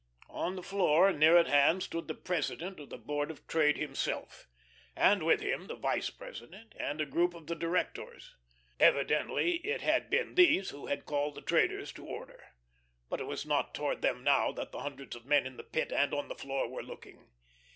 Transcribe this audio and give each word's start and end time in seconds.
On 0.31 0.55
the 0.55 0.63
floor, 0.63 1.13
near 1.13 1.37
at 1.37 1.45
hand, 1.45 1.83
stood 1.83 2.07
the 2.07 2.15
president 2.15 2.79
of 2.79 2.89
the 2.89 2.97
Board 2.97 3.29
of 3.29 3.45
Trade 3.45 3.77
himself, 3.77 4.47
and 4.95 5.21
with 5.21 5.41
him 5.41 5.67
the 5.67 5.75
vice 5.75 6.09
president 6.09 6.73
and 6.79 6.99
a 6.99 7.05
group 7.05 7.35
of 7.35 7.45
the 7.45 7.53
directors. 7.53 8.33
Evidently 8.79 9.57
it 9.57 9.81
had 9.81 10.09
been 10.09 10.33
these 10.33 10.71
who 10.71 10.87
had 10.87 11.05
called 11.05 11.35
the 11.35 11.41
traders 11.41 11.91
to 11.91 12.03
order. 12.03 12.43
But 13.09 13.21
it 13.21 13.27
was 13.27 13.45
not 13.45 13.75
toward 13.75 14.01
them 14.01 14.23
now 14.23 14.51
that 14.53 14.71
the 14.71 14.79
hundreds 14.79 15.15
of 15.15 15.25
men 15.27 15.45
in 15.45 15.57
the 15.57 15.61
Pit 15.63 15.91
and 15.91 16.15
on 16.15 16.29
the 16.29 16.35
floor 16.35 16.67
were 16.67 16.81
looking. 16.81 17.27